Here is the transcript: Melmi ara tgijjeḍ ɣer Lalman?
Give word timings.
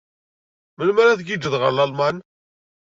Melmi 0.77 0.99
ara 1.03 1.19
tgijjeḍ 1.19 1.53
ɣer 1.57 1.71
Lalman? 1.73 2.17